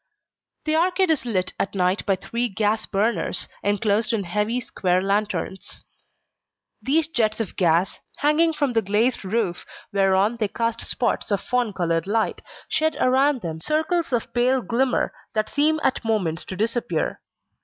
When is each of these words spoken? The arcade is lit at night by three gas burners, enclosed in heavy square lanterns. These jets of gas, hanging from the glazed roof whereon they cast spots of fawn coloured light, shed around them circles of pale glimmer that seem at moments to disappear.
The 0.65 0.75
arcade 0.75 1.11
is 1.11 1.27
lit 1.27 1.53
at 1.59 1.75
night 1.75 2.07
by 2.07 2.15
three 2.15 2.49
gas 2.49 2.87
burners, 2.87 3.47
enclosed 3.61 4.13
in 4.13 4.23
heavy 4.23 4.59
square 4.59 4.99
lanterns. 4.99 5.85
These 6.81 7.05
jets 7.09 7.39
of 7.39 7.55
gas, 7.55 7.99
hanging 8.17 8.51
from 8.53 8.73
the 8.73 8.81
glazed 8.81 9.23
roof 9.23 9.63
whereon 9.93 10.37
they 10.37 10.47
cast 10.47 10.81
spots 10.81 11.29
of 11.29 11.39
fawn 11.39 11.71
coloured 11.71 12.07
light, 12.07 12.41
shed 12.67 12.97
around 12.99 13.41
them 13.41 13.61
circles 13.61 14.11
of 14.11 14.33
pale 14.33 14.63
glimmer 14.63 15.13
that 15.35 15.49
seem 15.49 15.79
at 15.83 16.03
moments 16.03 16.45
to 16.45 16.55
disappear. 16.55 17.21